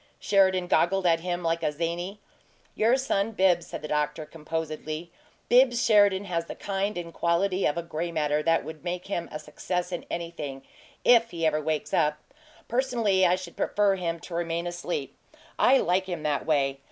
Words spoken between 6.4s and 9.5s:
the kind and quantity of 'gray matter' that will make him a